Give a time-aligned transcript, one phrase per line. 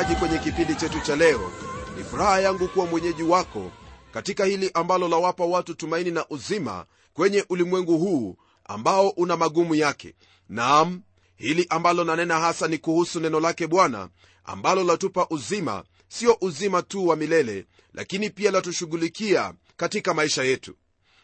[0.00, 1.52] msikilizaji kwenye kipindi chetu cha leo.
[1.96, 3.70] Ni furaha yangu kuwa mwenyeji wako
[4.12, 10.14] katika hili ambalo lawapa watu tumaini na uzima kwenye ulimwengu huu ambao una magumu yake.
[10.48, 11.02] Naam
[11.36, 14.08] hili ambalo nanena hasa ni kuhusu neno lake bwana
[14.44, 20.74] ambalo latupa uzima sio uzima tu wa milele lakini pia latushughulikia katika maisha yetu.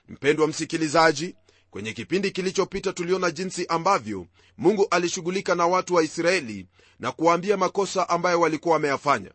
[0.08, 1.34] Mpendwa msikilizaji
[1.70, 4.26] kwenye kipindi kilichopita tuliona jinsi ambavyo
[4.58, 6.66] mungu alishughulika na watu wa israeli
[7.00, 9.30] na kuwaambia makosa ambayo walikuwa wameyafanya.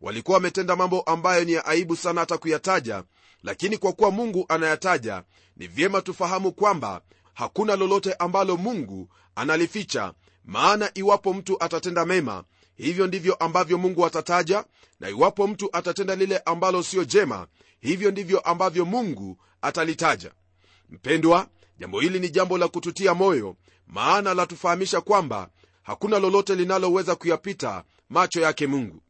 [0.00, 3.04] Walikuwa wametenda mambo ambayo ni ya aibu sana hata kuyataja
[3.42, 5.22] lakini kwa kuwa mungu anayataja
[5.56, 7.00] ni vyema tufahamu kwamba
[7.34, 10.12] hakuna lolote ambalo mungu analificha
[10.44, 14.64] maana iwapo mtu atatenda mema hivyo ndivyo ambavyo mungu atataja
[15.00, 17.46] na iwapo mtu atatenda lile ambalo siyo jema
[17.80, 20.30] hivyo ndivyo ambavyo mungu atalitaja.
[20.90, 21.46] Mpendwa
[21.82, 25.48] jambo hili ni jambo la kututia moyo maana latufahamisha kwamba
[25.82, 29.02] hakuna lolote linaloweza kuyapita macho yake mungu.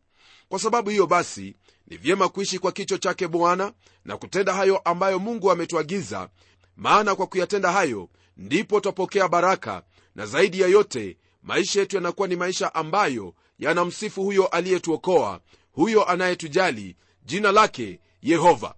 [0.48, 1.54] Kwa sababu hiyo basi
[1.86, 3.72] ni vyema kuishi kwa kicho chake bwana
[4.04, 6.28] na kutenda hayo ambayo mungu ametuagiza
[6.76, 9.82] maana kwa kuyatenda hayo ndipo twapokea baraka
[10.14, 15.40] na zaidi ya yote maisha yetu yanakuwa ni maisha ambayo yanamsifu huyo aliyetuokoa
[15.72, 18.74] huyo anayetujali jina lake yehova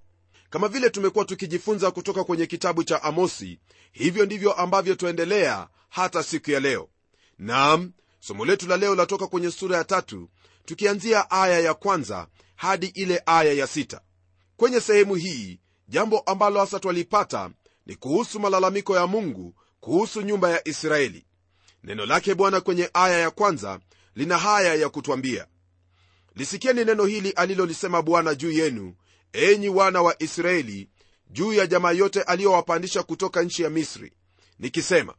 [0.54, 3.58] kama vile tumekuwa tukijifunza kutoka kwenye kitabu cha amosi
[3.92, 6.88] hivyo ndivyo ambavyo twaendelea hata siku ya leo.
[7.38, 10.28] Nam somo letu la leo latoka kwenye sura ya tatu
[10.64, 14.00] tukianzia aya ya kwanza hadi ile aya ya sita.
[14.56, 17.50] Kwenye sehemu hii jambo ambalo hasa twalipata
[17.86, 21.26] ni kuhusu malalamiko ya mungu kuhusu nyumba ya israeli.
[21.84, 23.80] Neno lake bwana kwenye aya ya kwanza
[24.14, 25.46] lina haya ya kutwambia.
[26.34, 28.94] Lisikieni neno hili alilolisema bwana juu yenu
[29.34, 30.88] enyi wana wa israeli
[31.30, 34.12] juu ya jamaa yote aliyowapandisha kutoka nchi ya misri
[34.58, 35.14] nikisema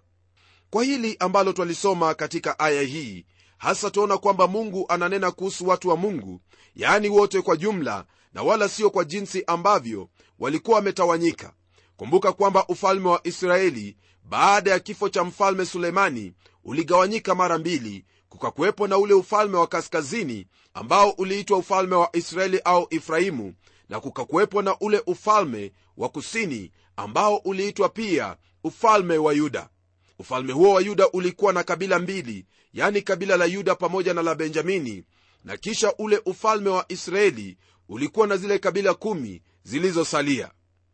[0.69, 3.25] kwa hili ambalo twalisoma katika aya hii
[3.57, 6.41] hasa tuona kwamba mungu ananena kuhusu watu wa mungu
[6.75, 10.09] yaani wote kwa jumla na wala sio kwa jinsi ambavyo
[10.39, 11.53] walikuwa wametawanyika.
[11.97, 16.33] Kumbuka kwamba ufalme wa israeli baada ya kifo cha mfalme sulemani
[16.63, 18.05] uligawanyika mara mbili.
[18.29, 23.53] Kukakuwepo na ule ufalme wa kaskazini ambao uliitwa ufalme wa israeli au efraimu
[23.89, 29.69] na kukakuwepo na ule ufalme wa kusini ambao uliitwa pia ufalme wa yuda.
[30.19, 34.35] Ufalme huo wa yuda ulikuwa na kabila mbili yani kabila la yuda pamoja na la
[34.35, 35.03] benjamini
[35.43, 37.57] na kisha ule ufalme wa israeli
[37.89, 40.51] ulikuwa na zile kabila kumi zilizosalia.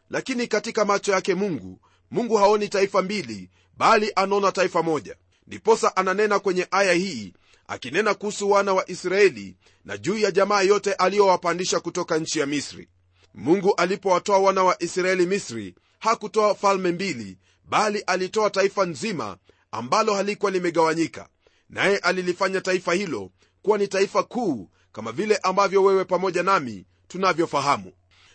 [0.10, 1.80] Lakini katika macho yake mungu
[2.12, 5.16] mungu haoni taifa mbili bali anaona taifa moja.
[5.48, 7.34] Ndiposa ananena kwenye aya hii
[7.72, 9.56] akinena kuhusu wana wa israeli
[9.86, 12.88] na juu ya jamaa yote aliyowapandisha kutoka nchi ya misri.
[13.34, 19.38] Mungu alipowatoa wana wa israeli misri hakutoa falme mbili bali alitoa taifa nzima
[19.72, 21.30] ambalo halikuwa limegawanyika.
[21.70, 23.32] Naye alilifanya taifa hilo
[23.62, 27.92] kuwa ni taifa kuu kama vile ambavyo wewe pamoja nami tunavyofahamu.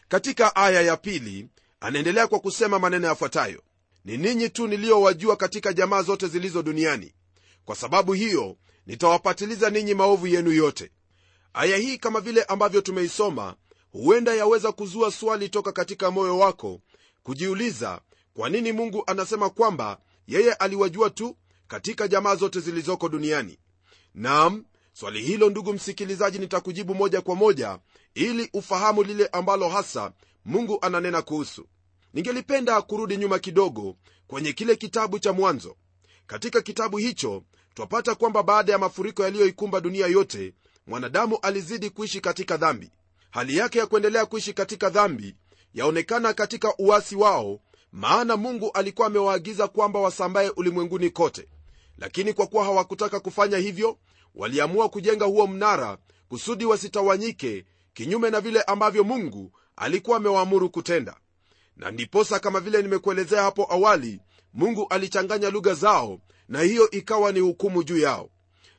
[0.09, 1.49] Katika aya ya pili
[1.81, 3.63] anaendelea kwa kusema maneno yafuatayo.
[4.05, 7.15] Ni ninyi tu niliyowajua katika jamaa zote zilizo duniani.
[7.65, 10.91] Kwa sababu hiyo nitawapatiliza ninyi maovu yenu yote.
[11.55, 13.55] Aya hii kama vile ambavyo tumeisoma
[13.93, 16.81] huenda yaweza kuzua swali toka katika moyo wako
[17.23, 18.01] kujiuliza
[18.35, 21.37] kwa nini mungu anasema kwamba yeye aliwajua tu
[21.69, 23.59] katika jamaa zote zilizoko duniani?
[24.15, 27.79] Nam swali hilo ndugu msikilizaji nitakujibu moja kwa moja
[28.15, 30.13] ili ufahamu lile ambalo hasa
[30.45, 31.67] mungu ananena kuhusu.
[32.15, 33.97] Ningelipenda kurudi nyuma kidogo
[34.27, 35.77] kwenye kile kitabu cha mwanzo.
[36.27, 37.43] Katika kitabu hicho
[37.77, 40.55] twapata kwamba baada ya mafuriko yaliyoikumba dunia yote
[40.87, 42.91] mwanadamu alizidi kuishi katika dhambi.
[43.31, 45.37] Hali yake ya kuendelea kuishi katika dhambi
[45.75, 47.61] yaonekana katika uasi wao
[47.93, 51.49] maana mungu alikuwa amewaagiza kwamba wasambaye ulimwenguni kote.
[51.99, 53.99] Lakini kwa kuwa hawakutaka kufanya hivyo
[54.35, 57.65] waliamua kujenga huo mnara kusudi wasitawanyike
[57.95, 61.17] kinyume na vile ambavyo mungu alikuwa amewaamuru kutenda.
[61.77, 64.21] Na ndiposa kama vile nimekuelezea hapo awali
[64.55, 68.31] mungu alichanganya lugha zao na hiyo ikawa ni hukumu juu yao.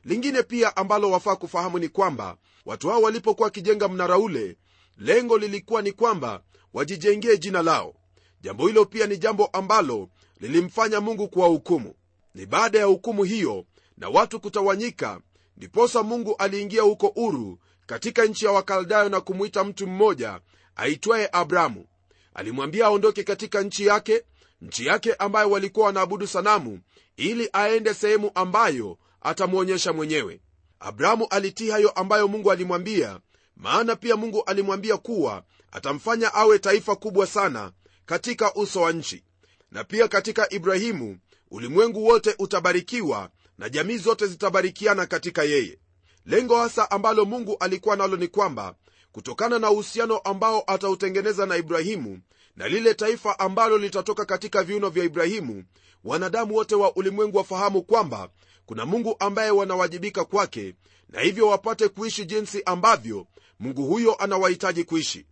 [0.04, 2.36] Lingine pia ambalo wafaa kufahamu ni kwamba
[2.66, 4.56] watu hao walipokuwa wakijenga mnara ule
[4.98, 6.42] lengo lilikuwa ni kwamba
[6.72, 7.94] wajijengee jina lao.
[8.40, 10.08] Jambo hilo pia ni jambo ambalo
[10.40, 11.94] lilimfanya mungu kuwahukumu
[12.34, 13.64] ni baada ya hukumu hiyo
[13.96, 15.20] na watu kutawanyika
[15.56, 20.40] ndiposa mungu aliingia huko uru katika nchi ya wakaldayo na kumwita mtu mmoja
[20.76, 21.86] aitwaye abramu.
[22.34, 24.22] Alimwambia aondoke katika nchi yake
[24.62, 26.80] nchi yake ambayo walikuwa wanaabudu sanamu
[27.18, 30.40] ili aende sehemu ambayo atamwonyesha mwenyewe.
[30.80, 33.20] Abrahamu alitii hayo ambayo mungu alimwambia
[33.56, 35.42] maana pia mungu alimwambia kuwa
[35.72, 37.72] atamfanya awe taifa kubwa sana
[38.06, 39.24] katika uso wa nchi.
[39.70, 41.18] Na pia katika ibrahimu
[41.50, 45.78] ulimwengu wote utabarikiwa na jamii zote zitabarikiana katika yeye.
[46.26, 48.74] Lengo hasa ambalo mungu alikuwa nalo ni kwamba
[49.12, 52.20] kutokana na uhusiano ambao atautengeneza na ibrahimu
[52.58, 55.64] na lile taifa ambalo litatoka katika viuno vya ibrahimu
[56.04, 58.28] wanadamu wote wa ulimwengu wafahamu kwamba
[58.66, 60.74] kuna mungu ambaye wanawajibika kwake
[61.08, 63.26] na hivyo wapate kuishi jinsi ambavyo
[63.60, 65.26] mungu huyo anawahitaji kuishi.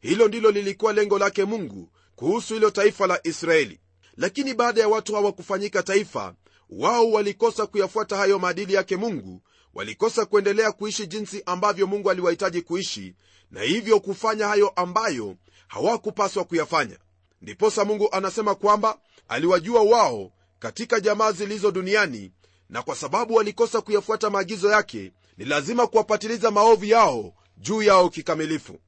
[0.00, 3.80] Hilo ndilo lilikuwa lengo lake mungu kuhusu hilo taifa la israeli.
[4.16, 6.34] Lakini baada ya watu hawa kufanyika taifa
[6.70, 9.42] wao walikosa kuyafuata hayo maadili yake mungu
[9.74, 13.14] walikosa kuendelea kuishi jinsi ambavyo mungu aliwahitaji kuishi
[13.50, 15.36] na hivyo kufanya hayo ambayo
[15.70, 16.98] hawakupaswa kuyafanya.
[17.42, 22.32] Ndiposa mungu anasema kwamba aliwajua wao katika jamaa zilizo duniani
[22.68, 28.78] na kwa sababu walikosa kuyafuata maagizo yake ni lazima kuwapatiliza maovu yao juu yao kikamilifu.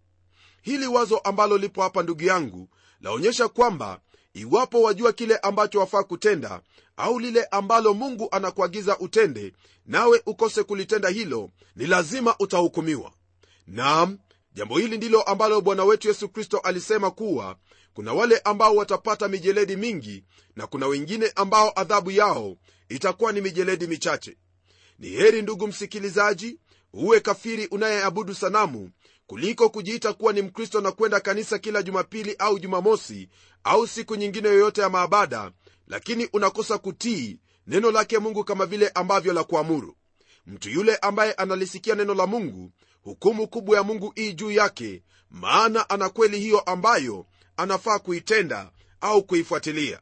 [0.62, 2.68] Hili wazo ambalo lipo hapa ndugu yangu
[3.00, 4.00] laonyesha kwamba
[4.34, 6.60] iwapo wajua kile ambacho wafaa kutenda
[6.96, 9.52] au lile ambalo mungu anakuagiza utende
[9.86, 13.12] nawe ukose kulitenda hilo ni lazima utahukumiwa.
[13.66, 14.18] Nam
[14.54, 17.56] jambo hili ndilo ambalo bwana wetu yesu kristo alisema kuwa
[17.94, 20.24] kuna wale ambao watapata mijeledi mingi
[20.56, 22.56] na kuna wengine ambao adhabu yao
[22.88, 24.36] itakuwa ni mijeledi michache.
[24.98, 26.58] Ni heri ndugu msikilizaji
[26.92, 28.90] uwe kafiri unayeabudu sanamu
[29.26, 33.28] kuliko kujiita kuwa ni mkristo na kwenda kanisa kila jumapili au jumamosi
[33.64, 35.50] au siku nyingine yoyote ya maabada
[35.86, 39.96] lakini unakosa kutii neno lake mungu kama vile ambavyo la kuamuru.
[40.46, 42.70] Mtu yule ambaye analisikia neno la mungu
[43.02, 47.26] hukumu kubwa ya mungu ii juu yake maana ana kweli hiyo ambayo
[47.56, 48.70] anafaa kuitenda
[49.00, 50.00] au kuifuatilia.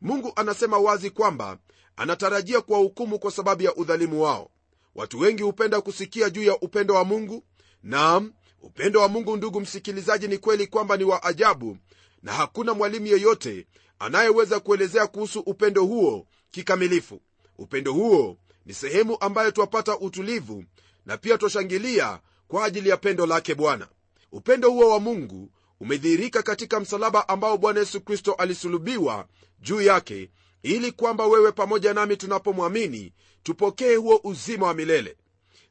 [0.00, 1.58] Mungu anasema wazi kwamba
[1.96, 4.50] anatarajia kuwahukumu kwa sababu ya udhalimu wao.
[4.94, 7.44] Watu wengi hupenda kusikia juu ya upendo wa mungu.
[7.82, 8.32] Naam
[8.62, 11.76] upendo wa mungu ndugu msikilizaji ni kweli kwamba ni wa ajabu
[12.22, 13.66] na hakuna mwalimu yeyote
[13.98, 17.20] anayeweza kuelezea kuhusu upendo huo kikamilifu.
[17.58, 20.64] Upendo huo ni sehemu ambayo twapata utulivu
[21.06, 23.88] na pia twashangilia kwa ajili ya pendo lake bwana.
[24.32, 29.26] Upendo huo wa mungu umedhihirika katika msalaba ambao bwana yesu kristo alisulubiwa
[29.60, 30.30] juu yake
[30.62, 33.12] ili kwamba wewe pamoja nami tunapomwamini
[33.42, 35.16] tupokee huo uzima wa milele.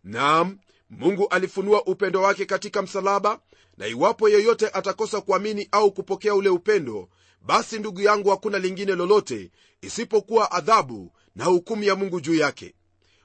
[0.04, 0.58] Nam
[0.90, 3.40] mungu alifunua upendo wake katika msalaba
[3.78, 7.10] na iwapo yeyote atakosa kuamini au kupokea ule upendo
[7.42, 9.52] basi ndugu yangu hakuna lingine lolote
[9.82, 12.74] isipokuwa adhabu na hukumu ya mungu juu yake.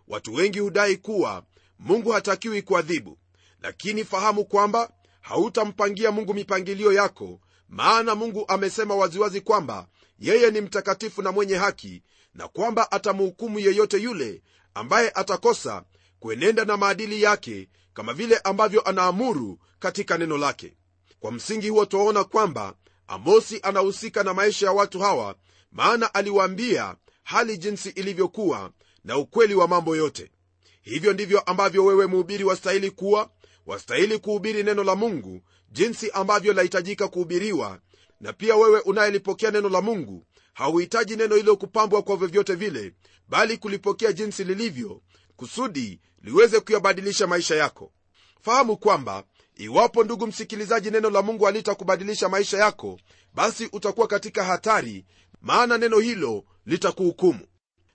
[0.08, 1.44] Watu wengi hudai kuwa
[1.78, 3.18] mungu hatakiwi kuadhibu
[3.62, 4.90] lakini fahamu kwamba
[5.20, 9.86] hautampangia mungu mipangilio yako maana mungu amesema waziwazi kwamba
[10.18, 12.02] yeye ni mtakatifu na mwenye haki
[12.34, 14.42] na kwamba atamhukumu yeyote yule
[14.74, 15.84] ambaye atakosa
[16.20, 20.76] kuenenda na maadili yake kama vile ambavyo anaamuru katika neno lake.
[21.20, 22.74] Kwa msingi huo twaona kwamba
[23.06, 25.34] amosi anahusika na maisha ya watu hawa
[25.72, 28.70] maana aliwaambia hali jinsi ilivyokuwa
[29.04, 30.30] na ukweli wa mambo yote
[30.82, 33.30] hivyo ndivyo ambavyo wewe mhubiri wastahili kuwa
[33.66, 35.40] wastahili kuhubiri neno la mungu
[35.72, 37.80] jinsi ambavyo lahitajika kuhubiriwa.
[38.20, 42.94] Na pia wewe unayelipokea neno la mungu hauhitaji neno hilo kupambwa kwa vyovyote vile
[43.28, 45.02] bali kulipokea jinsi lilivyo
[45.36, 47.92] kusudi liweze kuyabadilisha maisha yako.
[48.40, 49.24] Fahamu kwamba
[49.56, 53.00] iwapo ndugu msikilizaji neno la mungu halitakubadilisha maisha yako
[53.34, 55.04] basi utakuwa katika hatari
[55.40, 57.46] maana neno hilo litakuhukumu.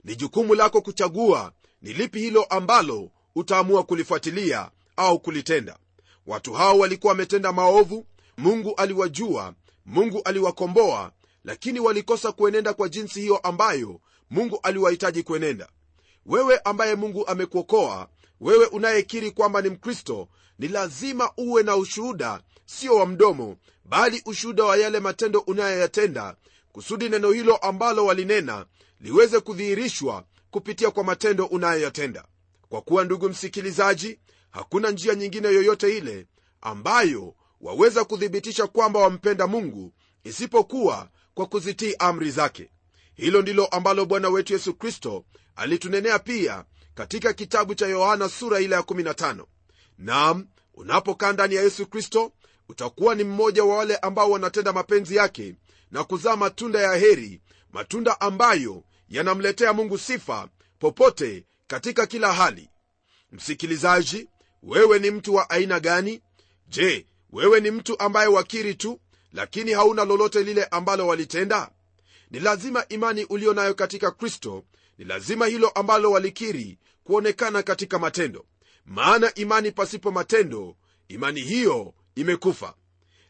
[0.04, 1.52] Ni jukumu lako kuchagua
[1.84, 5.78] ni lipi hilo ambalo utaamua kulifuatilia au kulitenda?
[6.26, 8.06] Watu hao walikuwa wametenda maovu
[8.38, 9.54] mungu aliwajua
[9.86, 11.12] mungu aliwakomboa
[11.44, 14.00] lakini walikosa kuenenda kwa jinsi hiyo ambayo
[14.30, 15.68] mungu aliwahitaji kuenenda.
[16.26, 18.08] Wewe ambaye mungu amekuokoa
[18.40, 24.64] wewe unayekiri kwamba ni mkristo ni lazima uwe na ushuhuda sio wa mdomo bali ushuhuda
[24.64, 26.36] wa yale matendo unayoyatenda
[26.72, 28.66] kusudi neno hilo ambalo walinena
[29.00, 32.24] liweze kudhihirishwa kupitia kwa matendo unayoyatenda.
[32.68, 34.18] Kwa kuwa ndugu msikilizaji
[34.50, 36.26] hakuna njia nyingine yoyote ile
[36.60, 39.92] ambayo waweza kuthibitisha kwamba wampenda mungu
[40.24, 42.70] isipokuwa kwa kuzitii amri zake.
[43.14, 45.24] Hilo ndilo ambalo bwana wetu yesu kristo
[45.56, 49.44] alitunenea pia katika kitabu cha yohana sura ile ya 15
[49.98, 52.32] nam unapokaa ndani ya yesu kristo
[52.68, 55.54] utakuwa ni mmoja wa wale ambao wanatenda mapenzi yake
[55.90, 57.40] na kuzaa matunda ya heri
[57.72, 58.84] matunda ambayo
[59.14, 62.70] yanamletea mungu sifa popote katika kila hali.
[63.32, 64.28] Msikilizaji
[64.62, 66.22] wewe ni mtu wa aina gani?
[66.68, 69.00] Je wewe ni mtu ambaye wakiri tu
[69.32, 71.70] lakini hauna lolote lile ambalo walitenda?
[72.30, 74.64] Ni lazima imani ulio nayo katika kristo
[74.98, 78.46] ni lazima hilo ambalo walikiri kuonekana katika matendo.
[78.86, 80.76] Maana imani pasipo matendo
[81.08, 82.74] imani hiyo imekufa.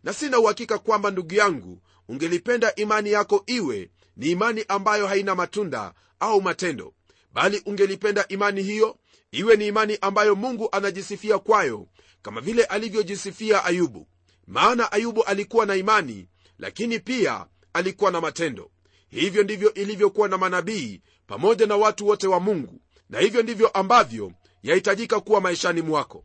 [0.03, 5.95] Na sina uhakika kwamba ndugu yangu ungelipenda imani yako iwe ni imani ambayo haina matunda
[6.21, 6.95] au matendo
[7.33, 8.97] bali ungelipenda imani hiyo
[9.33, 11.87] iwe ni imani ambayo mungu anajisifia kwayo
[12.23, 14.09] kama vile alivyojisifia ayubu.
[14.47, 16.29] Maana ayubu alikuwa na imani
[16.59, 18.71] lakini pia alikuwa na matendo.
[19.09, 22.81] Hivyo ndivyo ilivyokuwa na manabii pamoja na watu wote wa mungu
[23.11, 26.25] na hivyo ndivyo ambavyo yahitajika kuwa maishani mwako.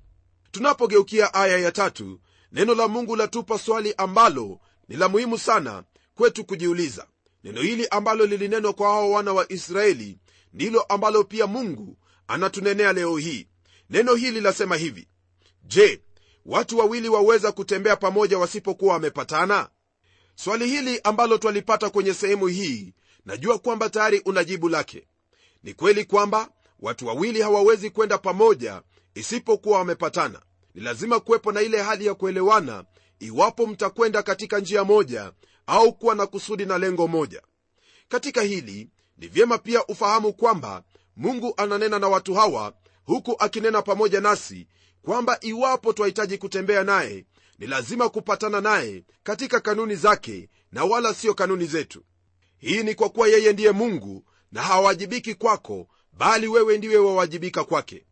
[0.51, 2.19] Tunapogeukia aya ya tatu
[2.51, 5.83] neno la mungu latupa swali ambalo ni la muhimu sana
[6.15, 7.07] kwetu kujiuliza
[7.43, 10.17] neno hili ambalo lilinenwa kwa hao wana wa israeli
[10.53, 13.47] ndilo ambalo pia mungu anatunenea leo hii.
[13.89, 15.07] Neno hili lasema hivi
[15.63, 16.01] je
[16.45, 19.69] watu wawili waweza kutembea pamoja wasipokuwa wamepatana?
[20.35, 22.93] Swali hili ambalo twalipata kwenye sehemu hii
[23.25, 25.07] najua kwamba tayari una jibu lake.
[25.63, 28.81] Ni kweli kwamba watu wawili hawawezi kwenda pamoja
[29.15, 30.41] isipokuwa wamepatana.
[30.75, 32.83] Ni lazima kuwepo na ile hali ya kuelewana
[33.19, 35.31] iwapo mtakwenda katika njia moja
[35.69, 37.41] au kuwa na kusudi na lengo moja.
[38.07, 40.83] Katika hili ni vyema pia ufahamu kwamba
[41.15, 42.73] mungu ananena na watu hawa
[43.05, 44.67] huku akinena pamoja nasi
[45.01, 47.25] kwamba iwapo twahitaji kutembea naye
[47.59, 52.03] ni lazima kupatana naye katika kanuni zake na wala sio kanuni zetu.
[52.57, 58.05] Hii ni kwa kuwa yeye ndiye mungu na hawajibiki kwako bali wewe ndiwe wawajibika kwake.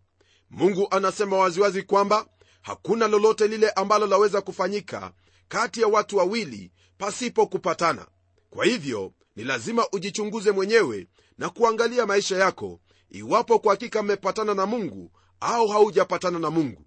[0.50, 2.26] Mungu anasema waziwazi kwamba
[2.62, 5.12] hakuna lolote lile ambalo laweza kufanyika
[5.48, 8.08] kati ya watu wawili pasipo kupatana.
[8.50, 14.66] Kwa hivyo ni lazima ujichunguze mwenyewe na kuangalia maisha yako iwapo kwa hakika mmepatana na
[14.66, 16.86] mungu au haujapatana na mungu.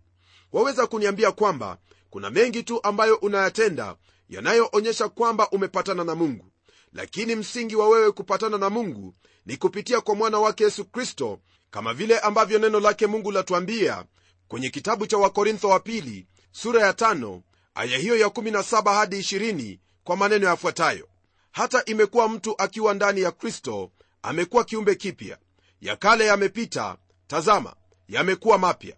[0.52, 1.78] Waweza kuniambia kwamba
[2.10, 3.96] kuna mengi tu ambayo unayatenda
[4.28, 6.52] yanayoonyesha kwamba umepatana na mungu.
[6.92, 9.14] Lakini msingi wa wewe kupatana na mungu
[9.46, 11.40] ni kupitia kwa mwana wake yesu kristo
[11.70, 14.04] kama vile ambavyo neno lake mungu latuambia
[14.48, 17.42] kwenye kitabu cha wakorintho wa pili sura ya tano,
[17.74, 19.78] aya hiyo ya 17 hadi 20
[20.10, 21.08] kwa maneno yafuatayo.
[21.52, 23.90] Hata imekuwa mtu akiwa ndani ya kristo
[24.22, 25.38] amekuwa kiumbe kipya.
[25.80, 27.76] Ya kale yamepita tazama
[28.08, 28.96] yamekuwa mapya.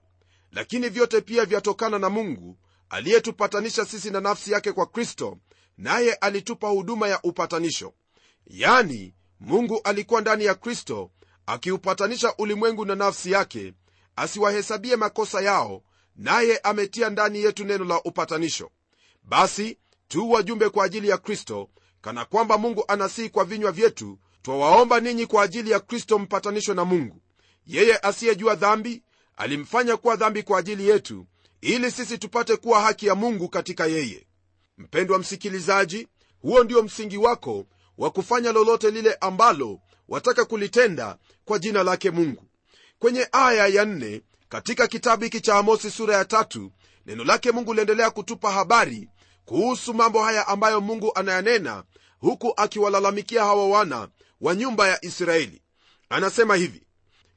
[0.52, 2.59] Lakini vyote pia vyatokana na mungu
[2.90, 5.38] aliyetupatanisha sisi na nafsi yake kwa kristo
[5.78, 7.95] naye alitupa huduma ya upatanisho.
[8.47, 11.11] Yani mungu alikuwa ndani ya kristo
[11.47, 13.75] akiupatanisha ulimwengu na nafsi yake
[14.16, 15.83] asiwahesabie makosa yao
[16.16, 18.71] naye ametia ndani yetu neno la upatanisho.
[19.23, 19.78] Basi
[20.12, 21.69] tu wajumbe kwa ajili ya kristo
[22.00, 26.85] kana kwamba mungu anasihi kwa vinywa vyetu twawaomba ninyi kwa ajili ya kristo mpatanisho na
[26.85, 27.21] mungu.
[27.66, 29.02] Yeye asiyejua dhambi
[29.37, 31.26] alimfanya kuwa dhambi kwa ajili yetu
[31.61, 34.26] ili sisi tupate kuwa haki ya mungu katika yeye.
[34.78, 36.09] Mpendwa msikilizaji
[36.42, 37.66] huo ndio msingi wako
[37.99, 42.45] wa kufanya lolote lile ambalo wataka kulitenda kwa jina lake mungu.
[42.99, 46.73] Kwenye aya ya nne katika kitabu hiki cha amosi sura ya tatu
[47.07, 49.09] neno lake mungu liendelea kutupa habari
[49.45, 51.85] kuhusu mambo haya ambayo mungu anayanena
[52.19, 54.09] huku akiwalalamikia hawa wana
[54.41, 55.63] wa nyumba ya israeli.
[56.09, 56.83] Anasema hivi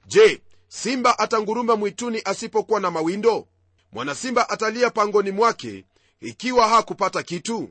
[0.08, 3.48] je simba atanguruma mwituni asipokuwa na mawindo?
[3.92, 5.86] Mwanasimba atalia pangoni mwake
[6.22, 7.70] ikiwa hakupata kitu?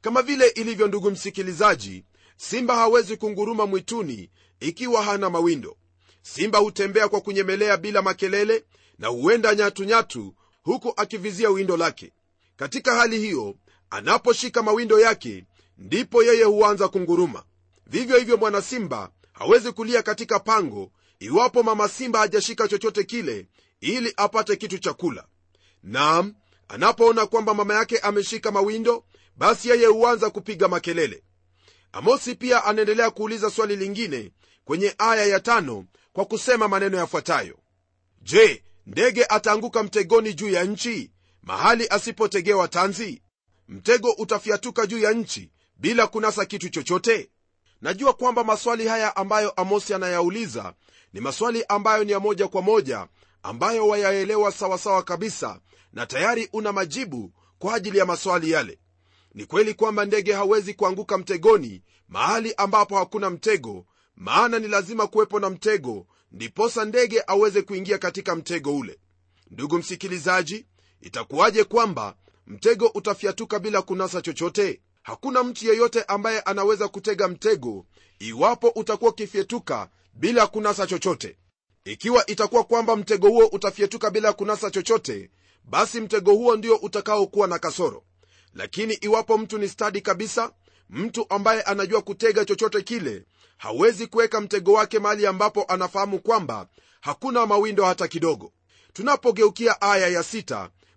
[0.00, 2.04] Kama vile ilivyo ndugu msikilizaji
[2.36, 4.30] simba hawezi kunguruma mwituni
[4.60, 5.76] ikiwa hana mawindo.
[6.22, 8.64] Simba hutembea kwa kunyemelea bila makelele
[8.98, 12.12] na huenda nyatunyatu huku akivizia windo lake
[12.60, 13.54] katika hali hiyo
[13.90, 15.44] anaposhika mawindo yake
[15.78, 17.44] ndipo yeye huanza kunguruma.
[17.86, 23.46] Vivyo hivyo mwana simba hawezi kulia katika pango iwapo mama simba hajashika chochote kile
[23.80, 25.26] ili apate kitu cha kula.
[25.82, 26.34] Naam
[26.68, 29.04] anapoona kwamba mama yake ameshika mawindo
[29.36, 31.22] basi yeye huanza kupiga makelele.
[31.92, 34.32] Amosi pia anaendelea kuuliza swali lingine
[34.64, 37.58] kwenye aya ya tano kwa kusema maneno yafuatayo.
[38.22, 41.10] Je ndege ataanguka mtegoni juu ya nchi
[41.42, 43.22] mahali asipotegewa tanzi?
[43.68, 47.30] Mtego utafyatuka juu ya nchi bila kunasa kitu chochote?
[47.80, 50.74] Najua kwamba maswali haya ambayo amosi anayauliza
[51.12, 53.08] ni maswali ambayo ni ya moja kwa moja
[53.42, 55.60] ambayo wayaelewa sawasawa kabisa
[55.92, 58.78] na tayari una majibu kwa ajili ya maswali yale.
[59.34, 65.40] Ni kweli kwamba ndege hawezi kuanguka mtegoni mahali ambapo hakuna mtego maana ni lazima kuwepo
[65.40, 68.98] na mtego ndiposa ndege aweze kuingia katika mtego ule.
[69.50, 70.66] Ndugu msikilizaji
[71.00, 72.14] itakuwaje kwamba
[72.46, 74.80] mtego utafyatuka bila kunasa chochote?
[75.02, 77.86] Hakuna mtu yeyote ambaye anaweza kutega mtego
[78.18, 81.36] iwapo utakuwa ukifyetuka bila kunasa chochote.
[81.84, 85.30] Ikiwa itakuwa kwamba mtego huo utafyetuka bila kunasa chochote
[85.64, 88.04] basi mtego huo ndio utakaokuwa na kasoro.
[88.54, 90.52] Lakini iwapo mtu ni stadi kabisa
[90.90, 93.24] mtu ambaye anajua kutega chochote kile
[93.56, 96.68] hawezi kuweka mtego wake mahali ambapo anafahamu kwamba
[97.00, 98.52] hakuna mawindo hata kidogo.
[98.92, 100.22] Tunapogeukia aya ya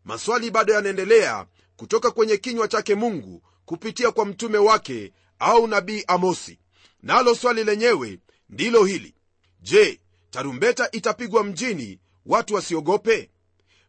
[0.06, 1.46] maswali bado yanaendelea
[1.76, 6.60] kutoka kwenye kinywa chake mungu kupitia kwa mtume wake au nabii amosi.
[7.04, 8.20] Nalo swali lenyewe
[8.50, 9.16] ndilo hili.
[9.62, 13.30] Je tarumbeta itapigwa mjini watu wasiogope?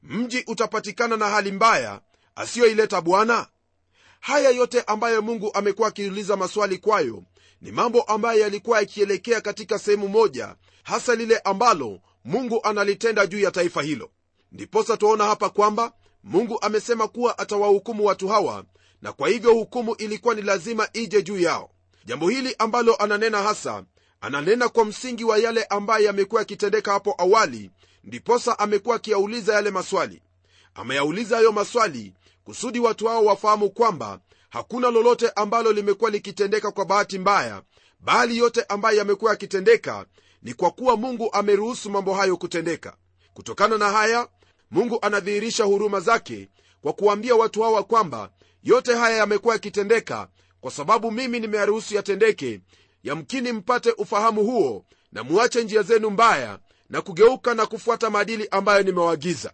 [0.03, 2.01] Mji utapatikana na hali mbaya
[2.37, 3.47] asiyoileta bwana?
[4.21, 7.23] Haya yote ambayo mungu amekuwa akiuliza maswali kwayo
[7.61, 13.51] ni mambo ambayo yalikuwa yakielekea katika sehemu moja hasa lile ambalo mungu analitenda juu ya
[13.51, 14.11] taifa hilo.
[14.53, 15.93] Ndiposa twaona hapa kwamba
[16.25, 18.65] mungu amesema kuwa atawahukumu watu hawa
[19.03, 21.71] na kwa hivyo hukumu ilikuwa ni lazima ije juu yao.
[22.05, 23.85] Jambo hili ambalo ananena hasa
[24.21, 27.71] ananena kwa msingi wa yale ambayo yamekuwa yakitendeka hapo awali
[28.05, 30.23] ndiposa amekuwa akiyauliza yale maswali.
[30.75, 32.15] Ameyauliza hayo maswali
[32.45, 37.63] kusudi watu hao wafahamu kwamba hakuna lolote ambalo limekuwa likitendeka kwa bahati mbaya
[38.01, 40.07] bali yote ambayo yamekuwa yakitendeka
[40.43, 42.97] ni kwa kuwa mungu ameruhusu mambo hayo kutendeka.
[43.35, 44.29] Kutokana na haya
[44.75, 46.49] mungu anadhihirisha huruma zake
[46.83, 48.31] kwa kuwaambia watu hawa kwamba
[48.63, 50.29] yote haya yamekuwa yakitendeka
[50.61, 52.61] kwa sababu mimi nimeyaruhusu yatendeke
[53.03, 56.59] yamkini mpate ufahamu huo na muache njia zenu mbaya
[56.91, 59.53] na kugeuka na kufuata maadili ambayo nimewaagiza.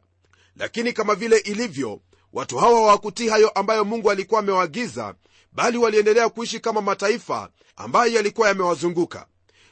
[0.57, 2.01] Lakini kama vile ilivyo
[2.33, 5.15] watu hawa hawakutii hayo ambayo mungu alikuwa amewaagiza
[5.53, 9.27] bali waliendelea kuishi kama mataifa ambayo yalikuwa yamewazunguka.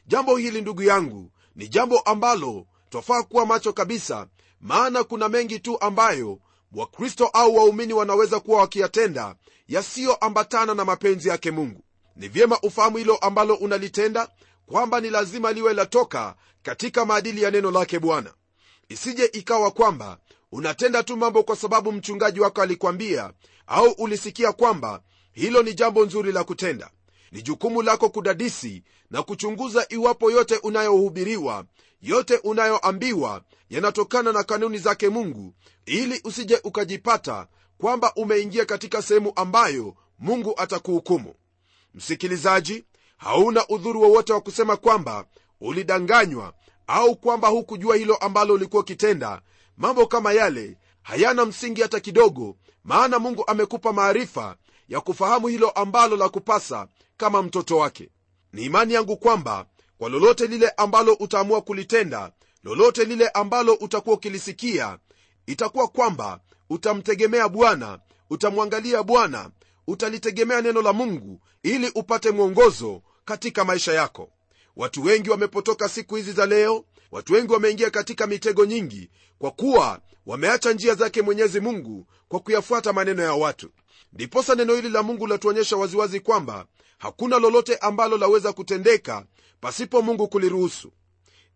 [0.07, 4.27] Jambo hili ndugu yangu ni jambo ambalo twafaa kuwa macho kabisa
[4.61, 6.39] maana kuna mengi tu ambayo
[6.73, 9.35] wakristo au waumini wanaweza kuwa wakiyatenda
[9.69, 11.85] yasiyoambatana na mapenzi yake mungu.
[12.17, 14.29] Ni vyema ufahamu hilo ambalo unalitenda
[14.67, 18.33] kwamba ni lazima liwe latoka katika maadili ya neno lake bwana.
[18.89, 20.19] Isije ikawa kwamba
[20.53, 23.33] unatenda tu mambo kwa sababu mchungaji wako alikwambia
[23.67, 25.03] au ulisikia kwamba
[25.33, 26.91] hilo ni jambo nzuri la kutenda.
[27.33, 31.65] Ni jukumu lako kudadisi na kuchunguza iwapo yote unayohubiriwa
[32.01, 35.55] yote unayoambiwa yanatokana na kanuni zake mungu
[35.87, 37.47] ili usije ukajipata
[37.79, 41.35] kwamba umeingia katika sehemu ambayo mungu atakuhukumu.
[41.95, 42.85] Msikilizaji
[43.17, 45.25] hauna udhuru wowote wa kusema kwamba
[45.61, 46.55] ulidanganywa
[46.87, 49.43] au kwamba hukujua hilo ambalo ulikuwa ukitenda.
[49.77, 54.57] Mambo kama yale hayana msingi hata kidogo maana mungu amekupa maarifa
[54.89, 58.09] ya kufahamu hilo ambalo la kupasa kama mtoto wake.
[58.53, 59.67] Ni imani yangu kwamba
[59.99, 62.33] kwa lolote lile ambalo utaamua kulitenda
[62.65, 64.99] lolote lile ambalo utakuwa ukilisikia
[65.47, 67.99] itakuwa kwamba utamtegemea bwana
[68.31, 69.51] utamwangalia bwana
[69.87, 74.31] utalitegemea neno la mungu ili upate mwongozo katika maisha yako.
[74.77, 80.01] Watu wengi wamepotoka siku hizi za leo watu wengi wameingia katika mitego nyingi kwa kuwa
[80.27, 83.71] wameacha njia zake mwenyezi mungu kwa kuyafuata maneno ya watu.
[84.13, 86.67] Ndiposa neno hili la mungu latuonyesha waziwazi kwamba
[86.99, 89.25] hakuna lolote ambalo laweza kutendeka
[89.61, 90.93] pasipo mungu kuliruhusu.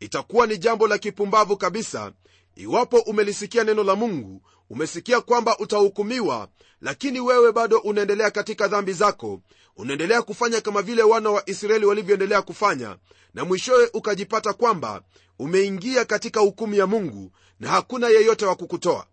[0.01, 2.12] Itakuwa ni jambo la kipumbavu kabisa
[2.55, 6.49] iwapo umelisikia neno la mungu umesikia kwamba utahukumiwa
[6.81, 9.41] lakini wewe bado unaendelea katika dhambi zako
[9.77, 12.97] unaendelea kufanya kama vile wana wa israeli walivyoendelea kufanya
[13.35, 15.03] na mwishowe ukajipata kwamba
[15.38, 19.07] umeingia katika hukumu ya mungu na hakuna yeyote wa kukutoa.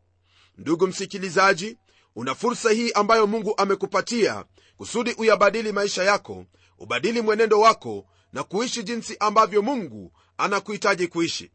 [0.58, 1.78] Ndugu msikilizaji
[2.16, 4.46] una fursa hii ambayo mungu amekupatia
[4.78, 6.46] kusudi uyabadili maisha yako
[6.80, 11.52] ubadili mwenendo wako na kuishi jinsi ambavyo mungu anakuhitaji kuishi.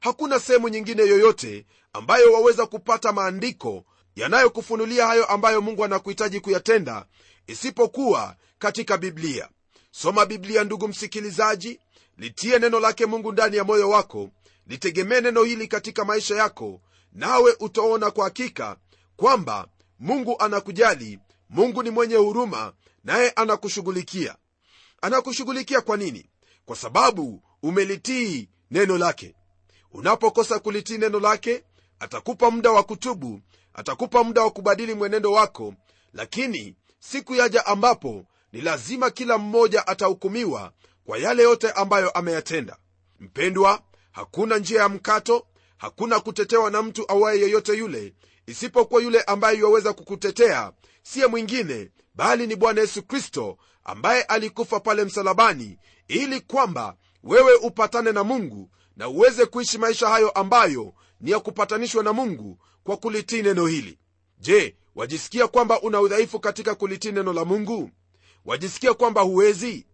[0.00, 3.84] Hakuna sehemu nyingine yoyote ambayo waweza kupata maandiko
[4.16, 7.06] yanayokufunulia hayo ambayo mungu anakuhitaji kuyatenda
[7.46, 9.48] isipokuwa katika biblia.
[9.90, 11.80] Soma biblia ndugu msikilizaji
[12.18, 14.30] litie neno lake mungu ndani ya moyo wako
[14.66, 16.80] litegemee neno hili katika maisha yako
[17.12, 18.76] nawe utaona kwa hakika
[19.16, 21.18] kwamba mungu anakujali
[21.50, 22.72] mungu ni mwenye huruma
[23.04, 24.36] naye anakushughulikia
[25.02, 26.30] anakushughulikia kwa nini?
[26.64, 29.34] Kwa sababu umelitii neno lake.
[29.92, 31.64] Unapokosa kulitii neno lake
[31.98, 33.40] atakupa muda wa kutubu
[33.74, 35.74] atakupa muda wa kubadili mwenendo wako
[36.12, 40.72] lakini siku yaja ambapo ni lazima kila mmoja atahukumiwa
[41.04, 42.76] kwa yale yote ambayo ameyatenda.
[43.20, 43.82] Mpendwa
[44.12, 48.14] hakuna njia ya mkato hakuna kutetewa na mtu awaye yeyote yule
[48.46, 55.04] isipokuwa yule ambaye yuwaweza kukutetea siye mwingine bali ni bwana yesu kristo ambaye alikufa pale
[55.04, 61.40] msalabani ili kwamba wewe upatane na mungu na uweze kuishi maisha hayo ambayo ni ya
[61.40, 63.98] kupatanishwa na mungu kwa kulitii neno hili.
[64.38, 67.90] Je wajisikia kwamba una udhaifu katika kulitii neno la mungu?
[68.44, 69.86] Wajisikia kwamba huwezi?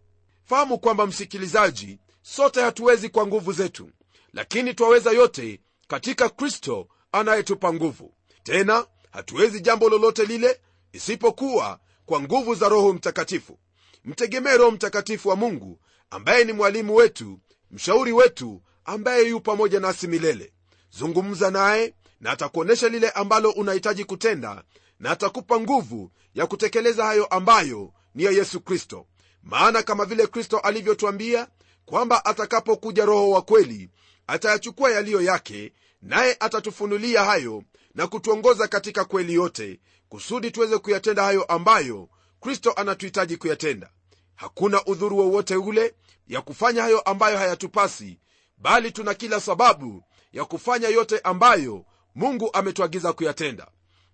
[0.43, 3.89] Fahamu kwamba msikilizaji sote hatuwezi kwa nguvu zetu
[4.33, 8.13] lakini twaweza yote katika kristo anayetupa nguvu.
[8.43, 10.61] Tena hatuwezi jambo lolote lile
[10.93, 13.59] isipokuwa kwa nguvu za roho mtakatifu
[14.05, 17.39] mtegemee roho mtakatifu wa mungu ambaye ni mwalimu wetu
[17.71, 20.53] mshauri wetu ambaye yu pamoja nasi milele.
[20.91, 24.63] Zungumza naye na atakuonyesha lile ambalo unahitaji kutenda
[24.99, 29.07] na atakupa nguvu ya kutekeleza hayo ambayo ni ya yesu kristo.
[29.43, 31.47] Maana kama vile kristo alivyotwambia
[31.85, 33.89] kwamba atakapokuja roho wa kweli
[34.27, 37.63] atayachukua yaliyo yake naye atatufunulia hayo
[37.95, 42.09] na kutuongoza katika kweli yote kusudi tuweze kuyatenda hayo ambayo
[42.43, 43.89] kristo anatuhitaji kuyatenda.
[44.35, 45.95] Hakuna udhuru wowote ule
[46.27, 48.19] ya kufanya hayo ambayo hayatupasi
[48.57, 50.03] bali tuna kila sababu
[50.33, 53.67] ya kufanya yote ambayo mungu ametuagiza kuyatenda.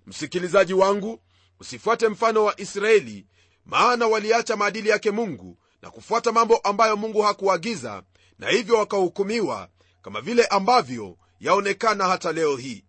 [0.07, 1.19] Msikilizaji wangu
[1.59, 3.25] usifuate mfano wa israeli
[3.65, 8.03] maana waliacha maadili yake mungu na kufuata mambo ambayo mungu hakuagiza
[8.39, 9.69] na hivyo wakahukumiwa
[10.01, 12.85] kama vile ambavyo yaonekana hata leo hii.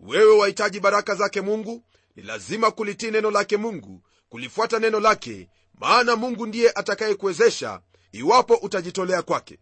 [0.00, 1.84] Wewe wahitaji baraka zake mungu
[2.16, 7.80] ni lazima kulitii neno lake mungu kulifuata neno lake maana mungu ndiye atakayekuwezesha
[8.12, 9.58] iwapo utajitolea kwake.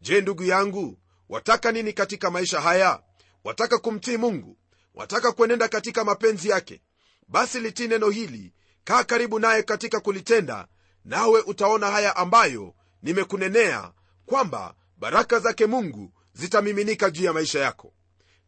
[0.00, 0.98] Je ndugu yangu
[1.28, 3.02] wataka nini katika maisha haya?
[3.44, 4.58] Wataka kumtii mungu?
[4.94, 6.82] Wataka kuenenda katika mapenzi yake?
[7.28, 8.52] Basi litii neno hili
[8.84, 10.66] kaa karibu naye katika kulitenda
[11.04, 13.92] nawe utaona haya ambayo nimekunenea
[14.26, 17.92] kwamba baraka zake mungu zitamiminika juu ya maisha yako.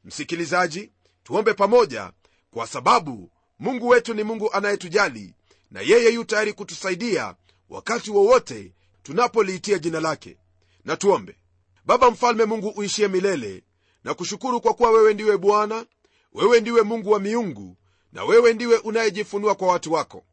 [0.05, 2.13] Msikilizaji tuombe pamoja
[2.51, 5.35] kwa sababu mungu wetu ni mungu anayetujali
[5.71, 7.35] na yeye yu tayari kutusaidia
[7.71, 10.37] wakati wowote tunapoliitia jina lake.
[10.85, 11.37] Na tuombe.
[11.85, 13.63] Baba mfalme mungu uishie milele
[14.05, 15.87] na kushukuru kwa kuwa wewe ndiwe bwana
[16.33, 17.77] wewe ndiwe mungu wa miungu
[18.13, 20.25] na wewe ndiwe unayejifunua kwa watu wako.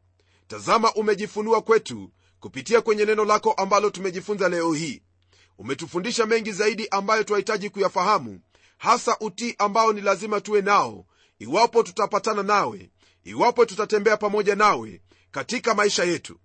[0.48, 5.02] Tazama umejifunua kwetu kupitia kwenye neno lako ambalo tumejifunza leo hii.
[5.58, 8.40] Umetufundisha mengi zaidi ambayo twahitaji kuyafahamu
[8.78, 11.06] hasa utii ambao ni lazima tuwe nao
[11.38, 12.90] iwapo tutapatana nawe
[13.24, 16.38] iwapo tutatembea pamoja nawe katika maisha yetu.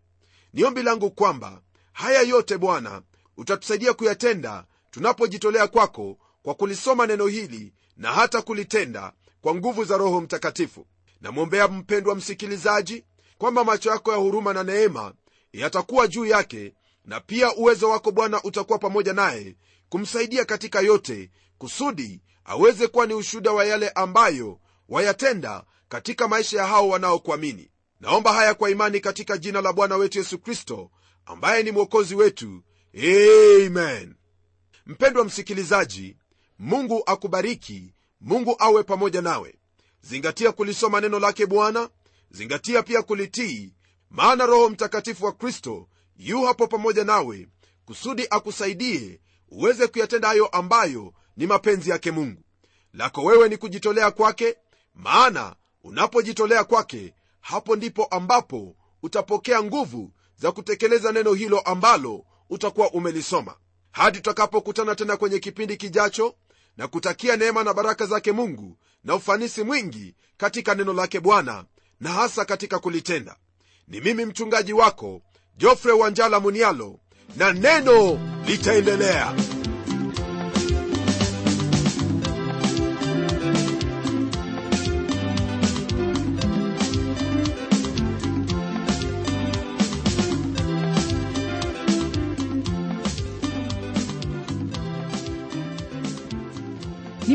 [0.54, 1.62] Ni ombi langu kwamba
[1.94, 3.02] haya yote bwana
[3.38, 10.22] utatusaidia kuyatenda tunapojitolea kwako kwa kulisoma neno hili na hata kulitenda kwa nguvu za roho
[10.22, 10.86] mtakatifu.
[11.22, 13.04] Namwombea mpendwa msikilizaji
[13.38, 15.14] kwamba macho yako ya huruma na neema
[15.54, 16.74] yatakuwa juu yake
[17.06, 19.56] na pia uwezo wako bwana utakuwa pamoja naye
[19.90, 26.68] kumsaidia katika yote kusudi aweze kuwa ni ushuhuda wa yale ambayo wayatenda katika maisha ya
[26.68, 27.70] hao wanaokuamini
[28.02, 30.92] naomba haya kwa imani katika jina la bwana wetu yesu kristo
[31.26, 32.64] ambaye ni mwokozi wetu.
[32.98, 34.16] Amen.
[34.86, 36.18] Mpendwa msikilizaji
[36.60, 39.56] mungu akubariki mungu awe pamoja nawe.
[40.02, 41.90] Zingatia kulisoma neno lake bwana
[42.32, 43.74] zingatia pia kulitii
[44.10, 45.88] maana roho mtakatifu wa kristo
[46.18, 47.48] yu hapo pamoja nawe
[47.86, 52.42] kusudi akusaidie uweze kuyatenda hayo ambayo ni mapenzi yake mungu.
[52.94, 54.56] Lako wewe ni kujitolea kwake
[54.96, 63.56] maana unapojitolea kwake hapo ndipo ambapo utapokea nguvu za kutekeleza neno hilo ambalo utakuwa umelisoma.
[63.92, 66.36] Hadi tutakapokutana tena kwenye kipindi kijacho
[66.78, 71.66] na kutakia neema na baraka zake mungu na ufanisi mwingi katika neno lake bwana
[72.00, 73.36] na hasa katika kulitenda.
[73.88, 75.22] Ni mimi mchungaji wako
[75.58, 77.00] jofre wanjala munialo
[77.36, 79.34] na neno litaendelea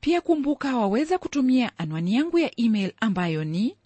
[0.00, 3.76] pia kumbuka waweza kutumia anwani yangu ya email ambayo ni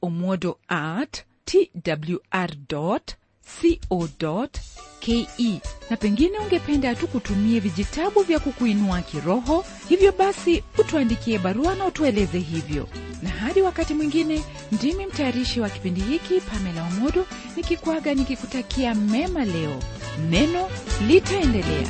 [0.00, 4.48] pomodo at twr co
[5.00, 5.26] ke
[5.90, 12.38] na pengine ungependa tu kutumie vijitabu vya kukuinua kiroho hivyo basi utuandikie barua na utueleze
[12.38, 12.88] hivyo.
[13.22, 19.82] Na hadi wakati mwingine ndimi mtayarishi wa kipindi hiki pamela omodo nikikwaga nikikutakia mema leo.
[20.30, 20.68] Neno
[21.06, 21.88] litaendelea